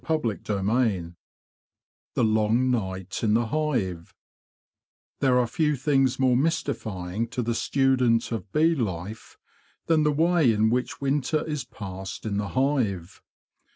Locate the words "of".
8.31-8.51